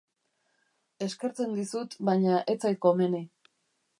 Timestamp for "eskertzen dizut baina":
1.07-2.39